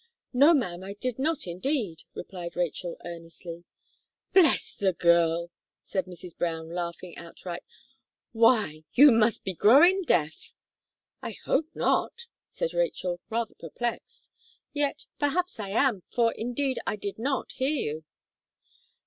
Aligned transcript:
"No, 0.33 0.55
ma'am, 0.55 0.83
I 0.83 0.93
did 0.93 1.19
not, 1.19 1.45
indeed," 1.45 2.01
replied 2.15 2.55
Rachel, 2.55 2.97
earnestly. 3.05 3.65
"Bless 4.33 4.73
the 4.73 4.93
girl!" 4.93 5.51
said 5.83 6.05
Mrs. 6.05 6.35
Brown, 6.35 6.71
laughing 6.71 7.15
outright; 7.17 7.61
"why, 8.31 8.81
you 8.93 9.11
must 9.11 9.43
be 9.43 9.53
growing 9.53 10.01
deaf." 10.01 10.55
"I 11.21 11.33
hope 11.45 11.67
not," 11.75 12.25
said 12.47 12.73
Rachel, 12.73 13.19
rather 13.29 13.53
perplexed; 13.53 14.31
"yet, 14.73 15.05
perhaps, 15.19 15.59
I 15.59 15.69
am; 15.69 16.01
for, 16.09 16.31
indeed, 16.31 16.79
I 16.87 16.95
did 16.95 17.19
not 17.19 17.51
hear 17.51 17.69
you." 17.75 18.03